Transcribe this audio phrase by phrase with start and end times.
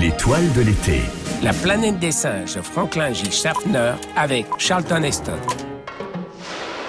[0.00, 1.02] L'étoile de l'été.
[1.40, 3.30] La planète des singes, Franklin J.
[3.30, 5.38] Schaffner avec Charlton Heston.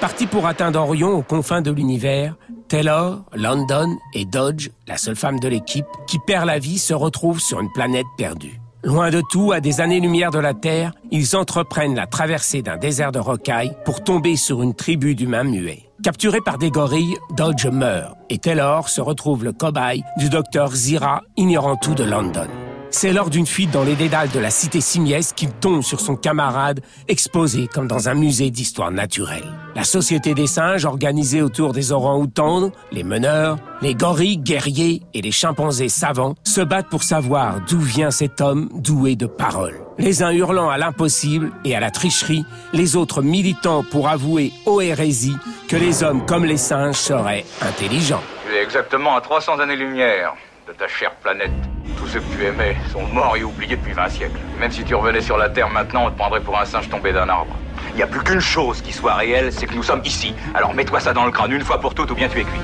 [0.00, 2.34] Parti pour atteindre Orion aux confins de l'univers,
[2.66, 7.40] Taylor, London et Dodge, la seule femme de l'équipe, qui perd la vie, se retrouvent
[7.40, 8.58] sur une planète perdue.
[8.82, 13.12] Loin de tout, à des années-lumière de la Terre, ils entreprennent la traversée d'un désert
[13.12, 15.90] de rocailles pour tomber sur une tribu d'humains muets.
[16.02, 21.20] Capturé par des gorilles, Dodge meurt et Taylor se retrouve le cobaye du docteur Zira,
[21.36, 22.48] ignorant tout de London.
[22.96, 26.14] C'est lors d'une fuite dans les dédales de la cité simiesque qu'il tombe sur son
[26.14, 29.52] camarade, exposé comme dans un musée d'histoire naturelle.
[29.74, 35.32] La société des singes, organisée autour des orangs-outans, les meneurs, les gorilles guerriers et les
[35.32, 39.80] chimpanzés savants, se battent pour savoir d'où vient cet homme doué de paroles.
[39.98, 44.80] Les uns hurlant à l'impossible et à la tricherie, les autres militant pour avouer aux
[44.80, 45.36] hérésies
[45.68, 48.22] que les hommes comme les singes seraient intelligents.
[48.46, 50.34] Tu es exactement à 300 années-lumière
[50.68, 51.50] de ta chère planète.
[51.96, 54.38] Tous ceux que tu aimais sont morts et oubliés depuis 20 siècles.
[54.58, 57.12] Même si tu revenais sur la Terre maintenant, on te prendrait pour un singe tombé
[57.12, 57.54] d'un arbre.
[57.90, 60.34] Il n'y a plus qu'une chose qui soit réelle, c'est que nous sommes ici.
[60.54, 62.60] Alors mets-toi ça dans le crâne une fois pour toutes ou bien tu es cuit.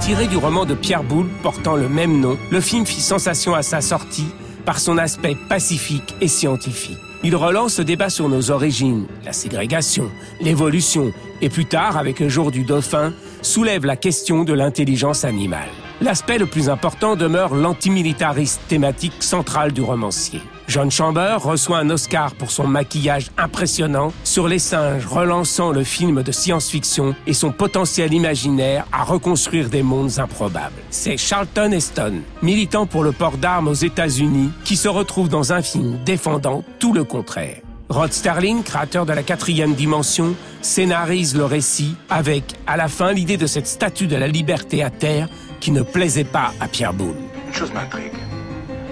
[0.00, 3.62] Tiré du roman de Pierre Boulle portant le même nom, le film fit sensation à
[3.62, 4.28] sa sortie
[4.64, 6.98] par son aspect pacifique et scientifique.
[7.22, 12.28] Il relance le débat sur nos origines, la ségrégation, l'évolution, et plus tard, avec le
[12.28, 15.68] jour du dauphin, soulève la question de l'intelligence animale.
[16.02, 20.42] L'aspect le plus important demeure l'antimilitariste thématique centrale du romancier.
[20.68, 26.22] John Chamber reçoit un Oscar pour son maquillage impressionnant sur les singes, relançant le film
[26.22, 30.82] de science-fiction et son potentiel imaginaire à reconstruire des mondes improbables.
[30.90, 35.62] C'est Charlton Heston, militant pour le port d'armes aux États-Unis, qui se retrouve dans un
[35.62, 37.60] film défendant tout le contraire.
[37.88, 43.36] Rod Sterling, créateur de la quatrième dimension, scénarise le récit avec, à la fin, l'idée
[43.36, 45.28] de cette statue de la liberté à terre
[45.60, 47.14] qui ne plaisait pas à Pierre Boulle.
[47.46, 48.12] Une chose m'intrigue.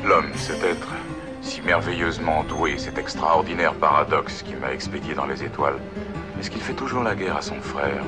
[0.05, 0.89] L'homme, cet être
[1.42, 5.77] si merveilleusement doué, cet extraordinaire paradoxe qui m'a expédié dans les étoiles,
[6.41, 8.03] est-ce qu'il fait toujours la guerre à son frère?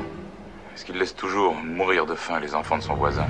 [0.74, 3.26] Est-ce qu'il laisse toujours mourir de faim les enfants de son voisin?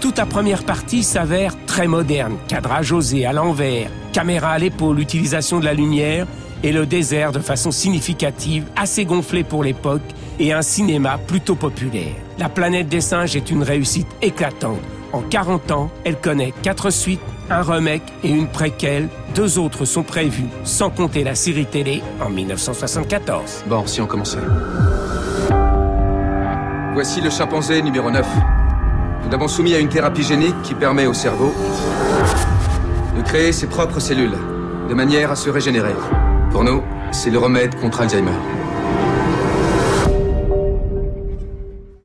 [0.00, 2.36] Toute la première partie s'avère très moderne.
[2.48, 6.26] Cadrage osé à l'envers, caméra à l'épaule, utilisation de la lumière
[6.66, 10.02] et le désert de façon significative, assez gonflé pour l'époque
[10.40, 12.16] et un cinéma plutôt populaire.
[12.40, 14.80] La planète des singes est une réussite éclatante.
[15.12, 19.08] En 40 ans, elle connaît quatre suites, un remake et une préquelle.
[19.36, 23.62] Deux autres sont prévus, sans compter la série télé en 1974.
[23.68, 24.38] Bon, si on commençait.
[26.94, 28.26] Voici le chimpanzé numéro 9.
[29.22, 31.54] Nous l'avons soumis à une thérapie génique qui permet au cerveau
[33.16, 34.36] de créer ses propres cellules,
[34.88, 35.94] de manière à se régénérer.
[36.56, 36.64] Pour
[37.12, 38.30] c'est le remède contre Alzheimer.